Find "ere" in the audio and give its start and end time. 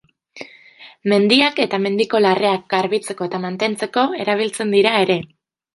5.07-5.23